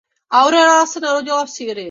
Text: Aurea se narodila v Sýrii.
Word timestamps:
Aurea 0.29 0.85
se 0.85 0.99
narodila 0.99 1.45
v 1.45 1.49
Sýrii. 1.49 1.79